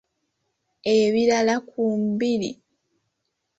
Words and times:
Ebirala 0.97 1.55
ku 1.69 1.83
mbiri. 2.07 2.51